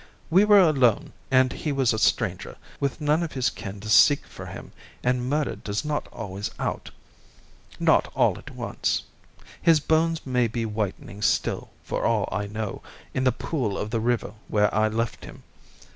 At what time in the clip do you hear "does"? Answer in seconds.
5.57-5.85